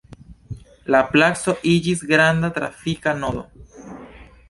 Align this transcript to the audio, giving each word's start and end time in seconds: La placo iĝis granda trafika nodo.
La 0.95 1.01
placo 1.11 1.55
iĝis 1.73 2.03
granda 2.15 2.53
trafika 2.59 3.17
nodo. 3.23 3.49